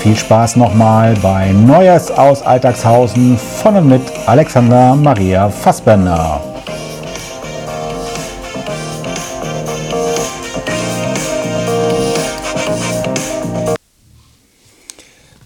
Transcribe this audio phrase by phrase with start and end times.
[0.00, 6.40] viel Spaß nochmal bei Neues aus Alltagshausen von und mit Alexander Maria Fassbender.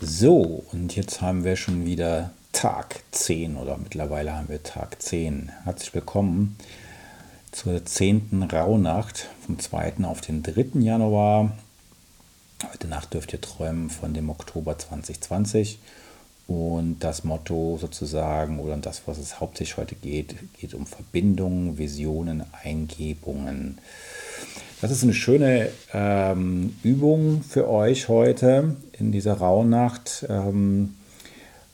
[0.00, 5.50] So, und jetzt haben wir schon wieder Tag 10 oder mittlerweile haben wir Tag 10.
[5.64, 6.56] Herzlich willkommen
[7.50, 8.48] zur 10.
[8.52, 9.94] Rauhnacht vom 2.
[10.04, 10.78] auf den 3.
[10.78, 11.50] Januar.
[12.72, 15.78] Heute Nacht dürft ihr träumen von dem Oktober 2020.
[16.46, 22.44] Und das Motto sozusagen oder das, was es hauptsächlich heute geht, geht um Verbindungen, Visionen,
[22.62, 23.78] Eingebungen.
[24.80, 30.94] Das ist eine schöne ähm, Übung für euch heute in dieser Rauhnacht, ähm,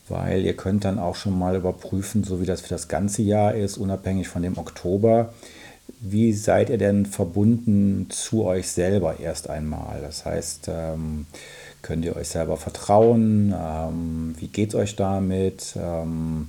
[0.09, 3.55] weil ihr könnt dann auch schon mal überprüfen, so wie das für das ganze Jahr
[3.55, 5.33] ist, unabhängig von dem Oktober.
[6.01, 10.01] Wie seid ihr denn verbunden zu euch selber erst einmal?
[10.01, 11.27] Das heißt, ähm,
[11.83, 13.55] könnt ihr euch selber vertrauen?
[13.57, 15.75] Ähm, wie geht es euch damit?
[15.77, 16.49] Ähm,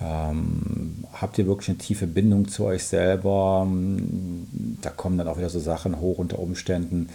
[0.00, 3.66] habt ihr wirklich eine tiefe Bindung zu euch selber?
[4.80, 7.08] Da kommen dann auch wieder so Sachen hoch unter Umständen.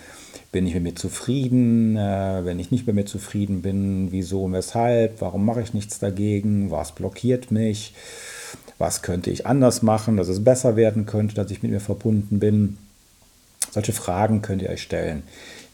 [0.51, 1.95] Bin ich mit mir zufrieden?
[1.95, 5.21] Äh, wenn ich nicht mit mir zufrieden bin, wieso und weshalb?
[5.21, 6.71] Warum mache ich nichts dagegen?
[6.71, 7.94] Was blockiert mich?
[8.78, 12.39] Was könnte ich anders machen, dass es besser werden könnte, dass ich mit mir verbunden
[12.39, 12.78] bin?
[13.72, 15.23] Solche Fragen könnt ihr euch stellen.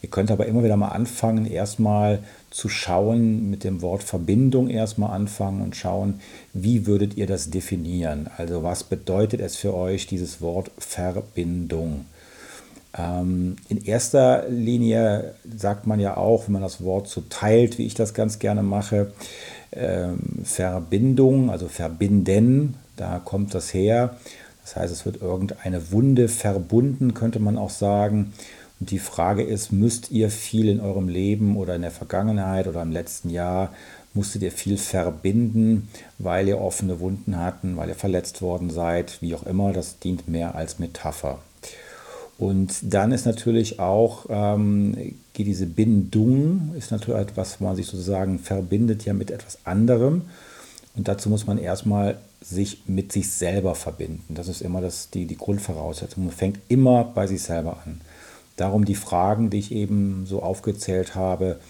[0.02, 5.10] Ihr könnt aber immer wieder mal anfangen, erstmal zu schauen, mit dem Wort Verbindung erstmal
[5.10, 6.20] anfangen und schauen,
[6.54, 8.28] wie würdet ihr das definieren?
[8.38, 12.06] Also was bedeutet es für euch, dieses Wort Verbindung?
[12.96, 17.86] Ähm, in erster Linie sagt man ja auch, wenn man das Wort so teilt, wie
[17.86, 19.12] ich das ganz gerne mache,
[19.72, 24.16] ähm, Verbindung, also verbinden, da kommt das her.
[24.62, 28.32] Das heißt, es wird irgendeine Wunde verbunden, könnte man auch sagen.
[28.78, 32.82] Und die Frage ist, müsst ihr viel in eurem Leben oder in der Vergangenheit oder
[32.82, 33.72] im letzten Jahr,
[34.12, 39.34] musstet ihr viel verbinden, weil ihr offene Wunden hatten, weil ihr verletzt worden seid, wie
[39.34, 41.38] auch immer, das dient mehr als Metapher.
[42.38, 48.38] Und dann ist natürlich auch, ähm, diese Bindung, ist natürlich etwas, wo man sich sozusagen
[48.38, 50.22] verbindet ja mit etwas anderem.
[50.96, 54.34] Und dazu muss man erstmal sich mit sich selber verbinden.
[54.34, 56.24] Das ist immer das, die, die Grundvoraussetzung.
[56.24, 58.00] Man fängt immer bei sich selber an.
[58.56, 61.60] Darum die Fragen, die ich eben so aufgezählt habe,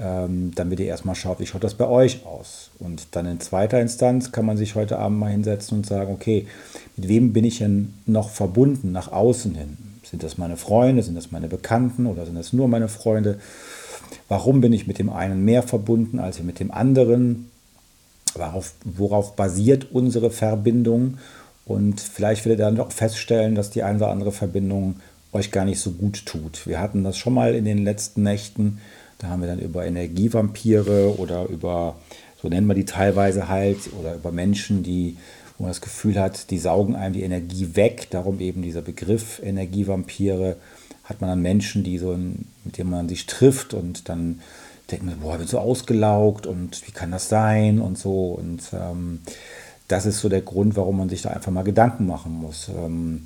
[0.00, 2.70] ähm, damit ihr erstmal schaut, wie schaut das bei euch aus.
[2.78, 6.46] Und dann in zweiter Instanz kann man sich heute Abend mal hinsetzen und sagen, okay,
[6.96, 9.76] mit wem bin ich denn noch verbunden nach außen hin?
[10.04, 13.38] Sind das meine Freunde, sind das meine Bekannten oder sind das nur meine Freunde?
[14.28, 17.50] Warum bin ich mit dem einen mehr verbunden als mit dem anderen?
[18.36, 21.18] Worauf, worauf basiert unsere Verbindung?
[21.64, 24.96] Und vielleicht werdet ihr dann doch feststellen, dass die eine oder andere Verbindung
[25.32, 26.66] euch gar nicht so gut tut.
[26.66, 28.80] Wir hatten das schon mal in den letzten Nächten.
[29.18, 31.96] Da haben wir dann über Energievampire oder über,
[32.40, 35.16] so nennen wir die teilweise halt, oder über Menschen, die,
[35.56, 38.08] wo man das Gefühl hat, die saugen einem die Energie weg.
[38.10, 40.56] Darum eben dieser Begriff Energievampire.
[41.04, 42.16] Hat man dann Menschen, die so,
[42.64, 44.40] mit denen man sich trifft und dann
[44.90, 48.30] denkt man, boah, ich bin so ausgelaugt und wie kann das sein und so.
[48.30, 49.20] Und ähm,
[49.86, 52.68] das ist so der Grund, warum man sich da einfach mal Gedanken machen muss.
[52.68, 53.22] Ähm,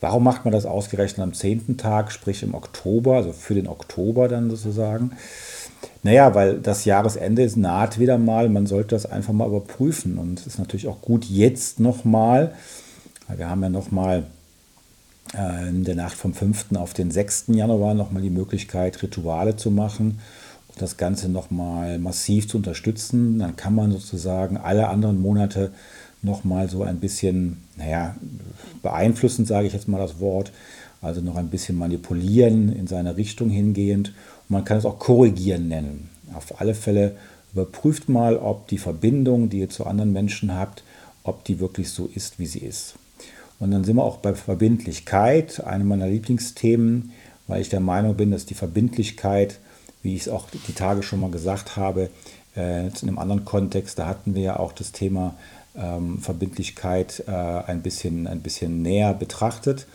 [0.00, 1.76] warum macht man das ausgerechnet am 10.
[1.78, 5.12] Tag, sprich im Oktober, also für den Oktober dann sozusagen?
[6.02, 10.40] Naja, weil das Jahresende ist naht wieder mal, man sollte das einfach mal überprüfen und
[10.40, 12.54] es ist natürlich auch gut jetzt nochmal,
[13.34, 14.24] wir haben ja nochmal
[15.36, 16.76] äh, in der Nacht vom 5.
[16.76, 17.46] auf den 6.
[17.48, 20.20] Januar nochmal die Möglichkeit, Rituale zu machen
[20.76, 23.38] das Ganze nochmal massiv zu unterstützen.
[23.38, 25.72] Dann kann man sozusagen alle anderen Monate
[26.22, 28.16] nochmal so ein bisschen, naja,
[28.82, 30.52] beeinflussend sage ich jetzt mal das Wort,
[31.02, 34.08] also noch ein bisschen manipulieren in seine Richtung hingehend.
[34.08, 36.10] Und man kann es auch korrigieren nennen.
[36.34, 37.16] Auf alle Fälle
[37.56, 40.82] Überprüft mal, ob die Verbindung, die ihr zu anderen Menschen habt,
[41.22, 42.96] ob die wirklich so ist, wie sie ist.
[43.58, 47.12] Und dann sind wir auch bei Verbindlichkeit, einem meiner Lieblingsthemen,
[47.46, 49.58] weil ich der Meinung bin, dass die Verbindlichkeit,
[50.06, 52.10] wie ich es auch die Tage schon mal gesagt habe,
[52.56, 55.34] äh, in einem anderen Kontext, da hatten wir ja auch das Thema
[55.76, 59.86] ähm, Verbindlichkeit äh, ein, bisschen, ein bisschen näher betrachtet.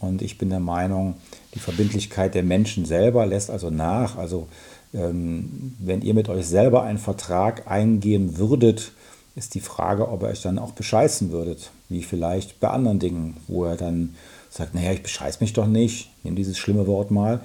[0.00, 1.14] Und ich bin der Meinung,
[1.54, 4.18] die Verbindlichkeit der Menschen selber lässt also nach.
[4.18, 4.48] Also
[4.92, 8.92] ähm, wenn ihr mit euch selber einen Vertrag eingehen würdet,
[9.34, 13.38] ist die Frage, ob ihr euch dann auch bescheißen würdet, wie vielleicht bei anderen Dingen,
[13.48, 14.14] wo er dann
[14.50, 17.40] sagt, naja, ich bescheiß mich doch nicht, nehme dieses schlimme Wort mal,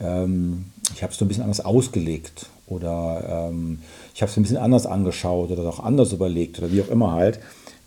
[0.00, 3.80] ähm, ich habe es so ein bisschen anders ausgelegt oder ähm,
[4.14, 7.12] ich habe es ein bisschen anders angeschaut oder auch anders überlegt oder wie auch immer
[7.12, 7.40] halt.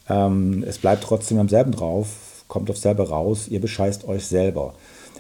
[0.09, 4.73] Ähm, es bleibt trotzdem am selben drauf, kommt auf selber raus, ihr bescheißt euch selber.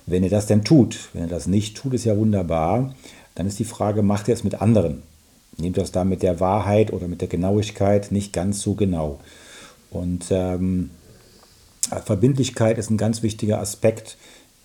[0.05, 2.93] Wenn ihr das denn tut, wenn ihr das nicht tut, ist ja wunderbar,
[3.35, 5.03] dann ist die Frage, macht ihr es mit anderen?
[5.57, 9.19] Nehmt das da mit der Wahrheit oder mit der Genauigkeit nicht ganz so genau.
[9.89, 10.91] Und ähm,
[12.05, 14.17] Verbindlichkeit ist ein ganz wichtiger Aspekt,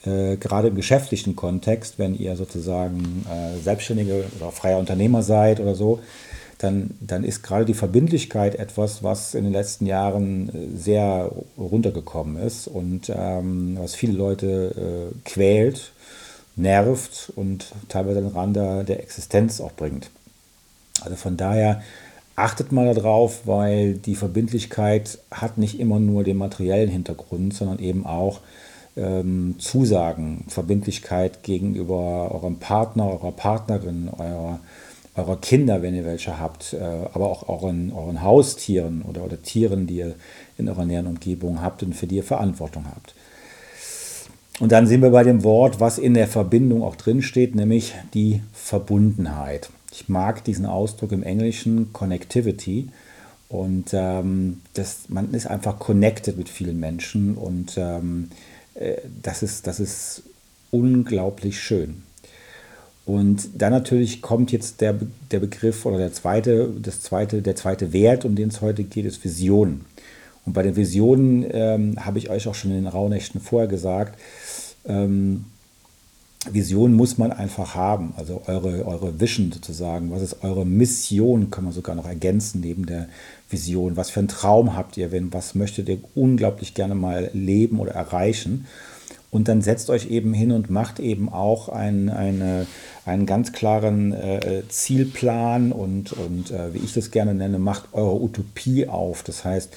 [0.04, 5.74] äh, gerade im geschäftlichen Kontext, wenn ihr sozusagen äh, Selbstständige oder freier Unternehmer seid oder
[5.74, 6.00] so,
[6.58, 12.36] dann, dann ist gerade die Verbindlichkeit etwas, was in den letzten Jahren äh, sehr runtergekommen
[12.42, 15.92] ist und ähm, was viele Leute äh, quält,
[16.54, 20.10] nervt und teilweise den Rand der Existenz auch bringt.
[21.00, 21.82] Also von daher
[22.36, 28.06] achtet mal darauf, weil die Verbindlichkeit hat nicht immer nur den materiellen Hintergrund, sondern eben
[28.06, 28.40] auch
[28.96, 34.60] ähm, Zusagen, Verbindlichkeit gegenüber eurem Partner, eurer Partnerin, eurer,
[35.16, 36.78] eurer Kinder, wenn ihr welche habt, äh,
[37.12, 40.14] aber auch euren, euren Haustieren oder, oder Tieren, die ihr
[40.58, 43.14] in eurer näheren Umgebung habt und für die ihr Verantwortung habt.
[44.60, 47.94] Und dann sind wir bei dem Wort, was in der Verbindung auch drin steht, nämlich
[48.14, 49.70] die Verbundenheit.
[49.92, 52.88] Ich mag diesen Ausdruck im Englischen Connectivity.
[53.48, 58.61] Und ähm, das, man ist einfach connected mit vielen Menschen und ähm, äh,
[59.22, 60.22] das, ist, das ist
[60.70, 62.02] unglaublich schön.
[63.04, 64.94] Und dann natürlich kommt jetzt der,
[65.30, 69.04] der Begriff oder der zweite, das zweite, der zweite Wert, um den es heute geht,
[69.04, 69.84] ist Visionen.
[70.44, 74.18] Und bei den Visionen ähm, habe ich euch auch schon in den Rauhnächten vorher gesagt,
[74.86, 75.44] ähm,
[76.50, 80.10] Vision muss man einfach haben, also eure, eure Vision sozusagen.
[80.10, 83.08] Was ist eure Mission, kann man sogar noch ergänzen neben der
[83.48, 83.96] Vision.
[83.96, 87.92] Was für einen Traum habt ihr, wenn, was möchtet ihr unglaublich gerne mal leben oder
[87.92, 88.66] erreichen?
[89.30, 92.66] Und dann setzt euch eben hin und macht eben auch ein, eine,
[93.06, 98.20] einen ganz klaren äh, Zielplan und, und äh, wie ich das gerne nenne, macht eure
[98.20, 99.22] Utopie auf.
[99.22, 99.72] Das heißt,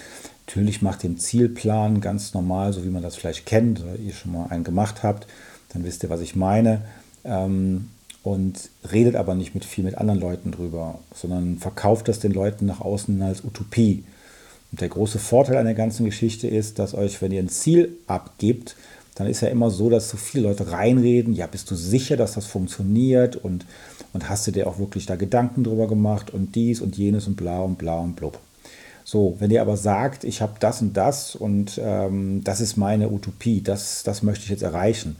[0.47, 4.33] natürlich macht den Zielplan ganz normal, so wie man das vielleicht kennt oder ihr schon
[4.33, 5.27] mal einen gemacht habt
[5.75, 6.81] dann wisst ihr, was ich meine.
[7.23, 7.89] Ähm,
[8.23, 12.65] und redet aber nicht mit viel mit anderen Leuten drüber, sondern verkauft das den Leuten
[12.65, 14.03] nach außen als Utopie.
[14.71, 17.97] Und der große Vorteil an der ganzen Geschichte ist, dass euch, wenn ihr ein Ziel
[18.07, 18.75] abgibt,
[19.13, 22.33] dann ist ja immer so, dass so viele Leute reinreden, ja, bist du sicher, dass
[22.33, 23.65] das funktioniert und,
[24.11, 27.35] und hast du dir auch wirklich da Gedanken drüber gemacht und dies und jenes und
[27.35, 28.39] bla und bla und blub.
[29.03, 33.11] So, wenn ihr aber sagt, ich habe das und das und ähm, das ist meine
[33.11, 35.15] Utopie, das, das möchte ich jetzt erreichen,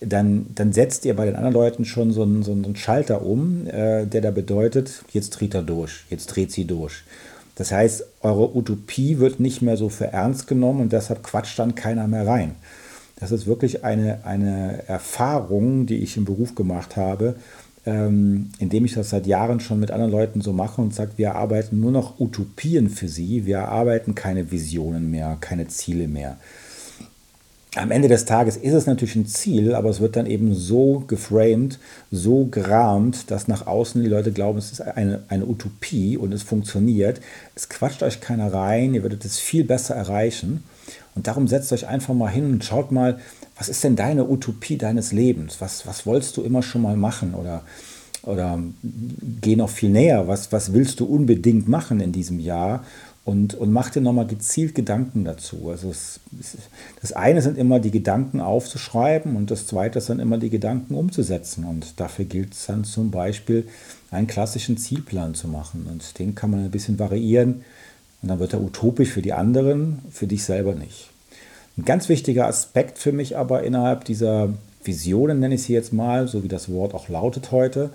[0.00, 3.66] dann, dann setzt ihr bei den anderen Leuten schon so einen, so einen Schalter um,
[3.66, 7.04] äh, der da bedeutet, jetzt dreht er durch, jetzt dreht sie durch.
[7.56, 11.74] Das heißt, eure Utopie wird nicht mehr so für ernst genommen und deshalb quatscht dann
[11.74, 12.54] keiner mehr rein.
[13.16, 17.34] Das ist wirklich eine, eine Erfahrung, die ich im Beruf gemacht habe,
[17.84, 21.34] ähm, indem ich das seit Jahren schon mit anderen Leuten so mache und sage, wir
[21.34, 26.38] arbeiten nur noch Utopien für sie, wir arbeiten keine Visionen mehr, keine Ziele mehr
[27.76, 31.04] am Ende des Tages ist es natürlich ein Ziel, aber es wird dann eben so
[31.06, 31.78] geframed,
[32.10, 36.42] so gerahmt, dass nach außen die Leute glauben, es ist eine, eine Utopie und es
[36.42, 37.20] funktioniert.
[37.54, 40.64] Es quatscht euch keiner rein, ihr werdet es viel besser erreichen.
[41.14, 43.20] Und darum setzt euch einfach mal hin und schaut mal,
[43.56, 45.60] was ist denn deine Utopie deines Lebens?
[45.60, 47.34] Was, was wolltest du immer schon mal machen?
[47.34, 47.62] Oder,
[48.22, 52.84] oder geh noch viel näher, was, was willst du unbedingt machen in diesem Jahr?
[53.24, 55.68] Und, und mach dir nochmal gezielt Gedanken dazu.
[55.68, 56.20] Also es,
[57.00, 61.64] das eine sind immer die Gedanken aufzuschreiben und das zweite sind immer die Gedanken umzusetzen.
[61.64, 63.68] Und dafür gilt es dann zum Beispiel,
[64.10, 65.86] einen klassischen Zielplan zu machen.
[65.90, 67.62] Und den kann man ein bisschen variieren
[68.22, 71.10] und dann wird er utopisch für die anderen, für dich selber nicht.
[71.78, 74.50] Ein ganz wichtiger Aspekt für mich aber innerhalb dieser
[74.82, 77.90] Visionen, nenne ich sie jetzt mal, so wie das Wort auch lautet heute,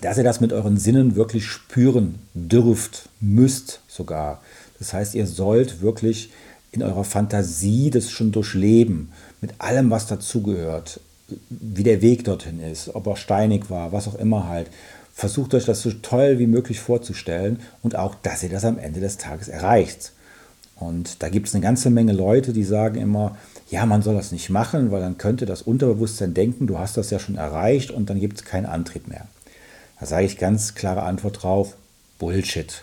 [0.00, 4.40] dass ihr das mit euren Sinnen wirklich spüren dürft, müsst sogar.
[4.78, 6.30] Das heißt, ihr sollt wirklich
[6.72, 11.00] in eurer Fantasie das schon durchleben, mit allem, was dazugehört,
[11.50, 14.68] wie der Weg dorthin ist, ob er steinig war, was auch immer halt.
[15.14, 19.00] Versucht euch das so toll wie möglich vorzustellen und auch, dass ihr das am Ende
[19.00, 20.12] des Tages erreicht.
[20.76, 23.36] Und da gibt es eine ganze Menge Leute, die sagen immer,
[23.70, 27.10] ja, man soll das nicht machen, weil dann könnte das Unterbewusstsein denken, du hast das
[27.10, 29.26] ja schon erreicht und dann gibt es keinen Antrieb mehr.
[30.02, 31.76] Da sage ich ganz klare Antwort drauf,
[32.18, 32.82] Bullshit.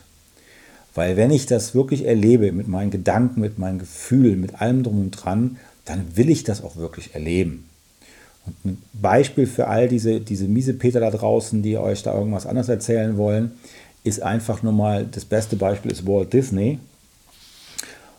[0.95, 5.01] Weil wenn ich das wirklich erlebe mit meinen Gedanken, mit meinen Gefühlen, mit allem drum
[5.01, 7.67] und dran, dann will ich das auch wirklich erleben.
[8.45, 12.45] Und ein Beispiel für all diese, diese miese Peter da draußen, die euch da irgendwas
[12.45, 13.51] anderes erzählen wollen,
[14.05, 16.79] ist einfach nur mal, das beste Beispiel ist Walt Disney.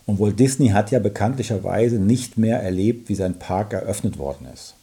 [0.05, 4.75] Und Walt Disney hat ja bekanntlicherweise nicht mehr erlebt, wie sein Park eröffnet worden ist.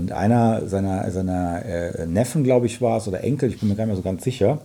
[0.00, 3.74] Und einer seiner, seiner äh, Neffen, glaube ich, war es, oder Enkel, ich bin mir
[3.74, 4.58] gar nicht mehr so ganz sicher,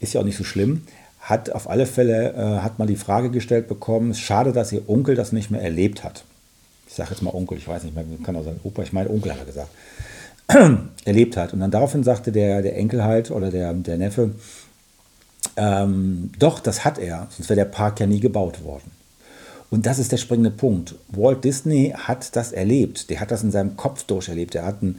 [0.00, 0.82] ist ja auch nicht so schlimm,
[1.20, 5.14] hat auf alle Fälle äh, hat mal die Frage gestellt bekommen, schade, dass ihr Onkel
[5.14, 6.24] das nicht mehr erlebt hat.
[6.86, 9.10] Ich sage jetzt mal Onkel, ich weiß nicht mehr, kann auch sein Opa, ich meine
[9.10, 9.68] Onkel hat er gesagt,
[11.04, 11.52] erlebt hat.
[11.52, 14.30] Und dann daraufhin sagte der, der Enkel halt oder der, der Neffe,
[15.56, 18.90] ähm, doch, das hat er, sonst wäre der Park ja nie gebaut worden.
[19.70, 20.94] Und das ist der springende Punkt.
[21.08, 23.10] Walt Disney hat das erlebt.
[23.10, 24.54] Der hat das in seinem Kopf durcherlebt.
[24.54, 24.96] Der hat, ein,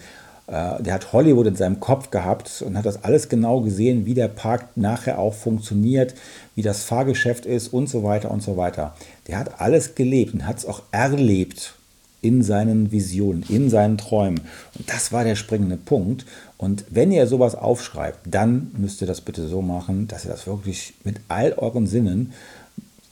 [0.47, 4.13] äh, der hat Hollywood in seinem Kopf gehabt und hat das alles genau gesehen, wie
[4.13, 6.13] der Park nachher auch funktioniert,
[6.55, 8.95] wie das Fahrgeschäft ist und so weiter und so weiter.
[9.27, 11.73] Der hat alles gelebt und hat es auch erlebt
[12.21, 14.41] in seinen Visionen, in seinen Träumen.
[14.77, 16.25] Und das war der springende Punkt.
[16.57, 20.45] Und wenn ihr sowas aufschreibt, dann müsst ihr das bitte so machen, dass ihr das
[20.45, 22.33] wirklich mit all euren Sinnen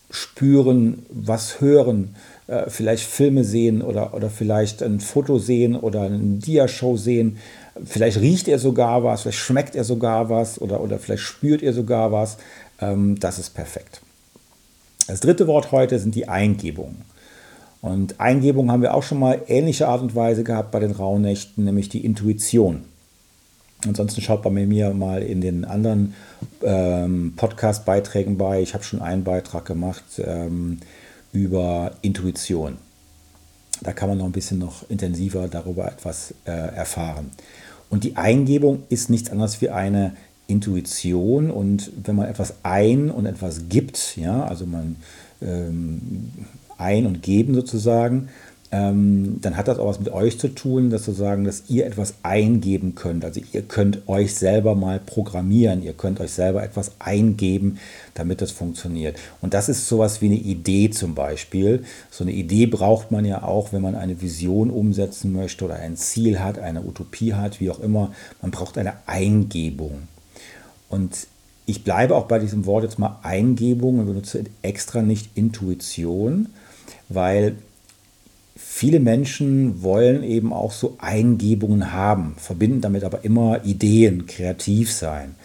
[0.10, 2.16] spüren, was hören,
[2.48, 7.38] äh, vielleicht Filme sehen oder, oder vielleicht ein Foto sehen oder eine Diashow sehen.
[7.84, 11.74] Vielleicht riecht ihr sogar was, vielleicht schmeckt ihr sogar was oder, oder vielleicht spürt ihr
[11.74, 12.38] sogar was.
[12.80, 14.02] Ähm, das ist perfekt.
[15.08, 17.04] Das dritte Wort heute sind die Eingebungen.
[17.82, 21.64] Und Eingebungen haben wir auch schon mal ähnliche Art und Weise gehabt bei den Rauhnächten,
[21.64, 22.86] nämlich die Intuition.
[23.86, 26.16] Ansonsten schaut bei mir mal in den anderen
[26.64, 28.62] ähm, Podcast-Beiträgen bei.
[28.62, 30.80] Ich habe schon einen Beitrag gemacht ähm,
[31.32, 32.78] über Intuition.
[33.82, 37.30] Da kann man noch ein bisschen noch intensiver darüber etwas äh, erfahren.
[37.90, 40.14] Und die Eingebung ist nichts anderes wie eine
[40.48, 41.52] Intuition.
[41.52, 44.96] Und wenn man etwas ein und etwas gibt, ja, also man
[45.42, 46.32] ähm,
[46.78, 48.30] ein und geben sozusagen,
[48.70, 52.16] ähm, dann hat das auch was mit euch zu tun, dass sozusagen, dass ihr etwas
[52.24, 53.24] eingeben könnt.
[53.24, 57.80] Also ihr könnt euch selber mal programmieren, ihr könnt euch selber etwas eingeben,
[58.14, 59.18] damit das funktioniert.
[59.42, 61.84] Und das ist sowas wie eine Idee zum Beispiel.
[62.12, 65.96] So eine Idee braucht man ja auch, wenn man eine Vision umsetzen möchte oder ein
[65.96, 68.12] Ziel hat, eine Utopie hat, wie auch immer.
[68.42, 70.10] Man braucht eine Eingebung.
[70.90, 71.28] Und
[71.66, 76.48] ich bleibe auch bei diesem Wort jetzt mal Eingebung und benutze extra nicht Intuition,
[77.08, 77.56] weil
[78.58, 85.36] viele Menschen wollen eben auch so Eingebungen haben, verbinden damit aber immer Ideen, kreativ sein.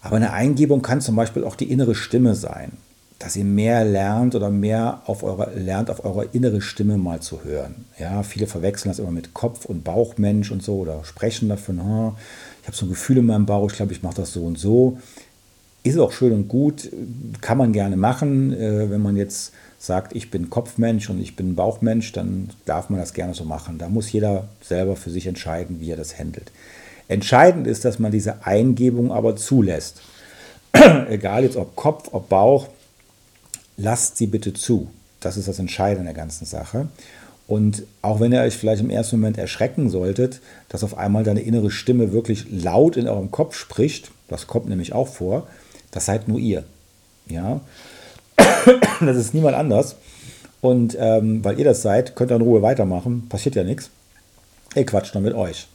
[0.00, 2.72] Aber eine Eingebung kann zum Beispiel auch die innere Stimme sein,
[3.18, 7.42] dass ihr mehr lernt oder mehr auf eure, lernt, auf eure innere Stimme mal zu
[7.42, 7.86] hören.
[7.98, 12.14] Ja, viele verwechseln das immer mit Kopf- und Bauchmensch und so oder sprechen davon, oh,
[12.62, 14.58] ich habe so ein Gefühl in meinem Bauch, ich glaube, ich mache das so und
[14.58, 14.98] so.
[15.86, 16.90] Ist auch schön und gut,
[17.40, 21.54] kann man gerne machen, äh, wenn man jetzt sagt, ich bin Kopfmensch und ich bin
[21.54, 23.78] Bauchmensch, dann darf man das gerne so machen.
[23.78, 26.50] Da muss jeder selber für sich entscheiden, wie er das handelt.
[27.06, 30.02] Entscheidend ist, dass man diese Eingebung aber zulässt.
[31.08, 32.66] Egal jetzt ob Kopf, ob Bauch,
[33.76, 34.88] lasst sie bitte zu.
[35.20, 36.88] Das ist das Entscheidende in der ganzen Sache.
[37.46, 41.42] Und auch wenn ihr euch vielleicht im ersten Moment erschrecken solltet, dass auf einmal deine
[41.42, 45.46] innere Stimme wirklich laut in eurem Kopf spricht, das kommt nämlich auch vor,
[45.96, 46.64] das seid nur ihr.
[47.26, 47.60] Ja,
[49.00, 49.96] das ist niemand anders.
[50.60, 53.28] Und ähm, weil ihr das seid, könnt ihr in Ruhe weitermachen.
[53.28, 53.90] Passiert ja nichts.
[54.74, 55.68] Ihr quatscht dann mit euch.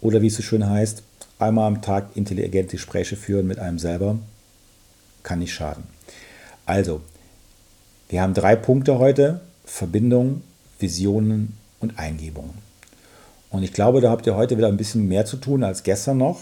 [0.00, 1.02] Oder wie es so schön heißt,
[1.38, 4.18] einmal am Tag intelligente Gespräche führen mit einem selber.
[5.22, 5.84] Kann nicht schaden.
[6.64, 7.00] Also,
[8.08, 9.40] wir haben drei Punkte heute.
[9.64, 10.42] Verbindung,
[10.78, 12.54] Visionen und Eingebungen.
[13.50, 16.18] Und ich glaube, da habt ihr heute wieder ein bisschen mehr zu tun als gestern
[16.18, 16.40] noch.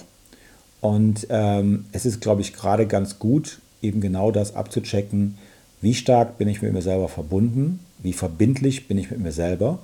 [0.84, 5.38] Und ähm, es ist, glaube ich, gerade ganz gut, eben genau das abzuchecken,
[5.80, 7.80] wie stark bin ich mit mir selber verbunden?
[8.00, 9.78] Wie verbindlich bin ich mit mir selber?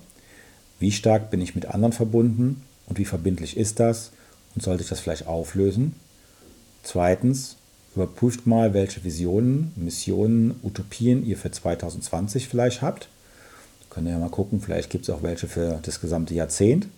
[0.78, 2.64] Wie stark bin ich mit anderen verbunden?
[2.86, 4.10] Und wie verbindlich ist das?
[4.54, 5.94] Und sollte ich das vielleicht auflösen?
[6.82, 7.56] Zweitens,
[7.96, 13.08] überprüft mal, welche Visionen, Missionen, Utopien ihr für 2020 vielleicht habt.
[13.88, 16.88] Könnt ihr ja mal gucken, vielleicht gibt es auch welche für das gesamte Jahrzehnt.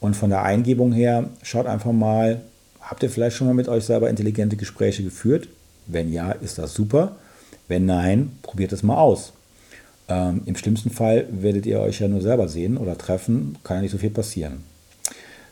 [0.00, 2.40] Und von der Eingebung her, schaut einfach mal,
[2.82, 5.48] habt ihr vielleicht schon mal mit euch selber intelligente Gespräche geführt?
[5.86, 7.16] Wenn ja, ist das super.
[7.68, 9.32] Wenn nein, probiert es mal aus.
[10.08, 13.82] Ähm, Im schlimmsten Fall werdet ihr euch ja nur selber sehen oder treffen, kann ja
[13.82, 14.64] nicht so viel passieren.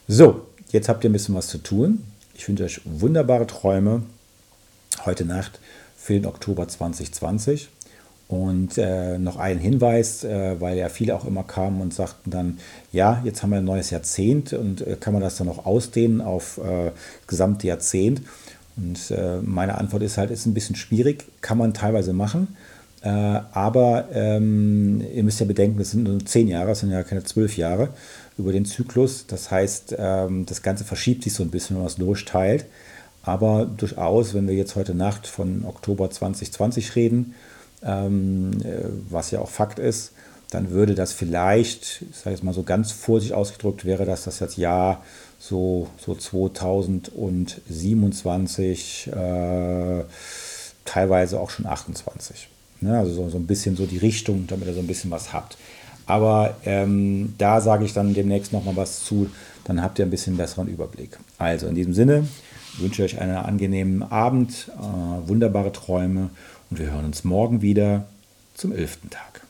[0.08, 2.02] So, jetzt habt ihr ein bisschen was zu tun.
[2.34, 4.02] Ich wünsche euch wunderbare Träume
[5.04, 5.60] heute Nacht
[5.96, 7.68] für den Oktober 2020.
[8.30, 12.58] Und äh, noch ein Hinweis, äh, weil ja viele auch immer kamen und sagten dann,
[12.92, 16.20] ja, jetzt haben wir ein neues Jahrzehnt und äh, kann man das dann noch ausdehnen
[16.20, 18.22] auf äh, das gesamte Jahrzehnt?
[18.76, 22.56] Und äh, meine Antwort ist halt, ist ein bisschen schwierig, kann man teilweise machen.
[23.02, 27.02] Äh, aber ähm, ihr müsst ja bedenken, das sind nur zehn Jahre, das sind ja
[27.02, 27.88] keine zwölf Jahre
[28.38, 29.26] über den Zyklus.
[29.26, 32.66] Das heißt, ähm, das Ganze verschiebt sich so ein bisschen, wenn man es durchteilt.
[33.24, 39.48] Aber durchaus, wenn wir jetzt heute Nacht von Oktober 2020 reden, äh, was ja auch
[39.48, 40.12] Fakt ist,
[40.50, 44.56] dann würde das vielleicht, ich sage jetzt mal so ganz vorsichtig ausgedrückt, wäre das das
[44.56, 45.02] Jahr
[45.38, 50.04] so, so 2027, äh,
[50.84, 52.48] teilweise auch schon 28.
[52.80, 52.98] Ne?
[52.98, 55.56] Also so, so ein bisschen so die Richtung, damit ihr so ein bisschen was habt.
[56.06, 59.30] Aber ähm, da sage ich dann demnächst nochmal was zu,
[59.64, 61.16] dann habt ihr ein bisschen besseren Überblick.
[61.38, 62.26] Also in diesem Sinne
[62.78, 66.30] wünsche ich euch einen angenehmen Abend, äh, wunderbare Träume
[66.70, 68.06] und wir hören uns morgen wieder
[68.54, 69.42] zum elften Tag.